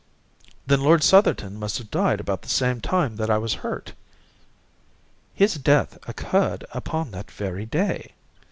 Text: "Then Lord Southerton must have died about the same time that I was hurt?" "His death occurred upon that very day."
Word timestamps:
"Then 0.65 0.81
Lord 0.81 1.03
Southerton 1.03 1.59
must 1.59 1.77
have 1.77 1.91
died 1.91 2.19
about 2.19 2.41
the 2.41 2.49
same 2.49 2.81
time 2.81 3.17
that 3.17 3.29
I 3.29 3.37
was 3.37 3.53
hurt?" 3.61 3.93
"His 5.35 5.53
death 5.59 5.99
occurred 6.07 6.65
upon 6.73 7.11
that 7.11 7.29
very 7.29 7.67
day." 7.67 8.13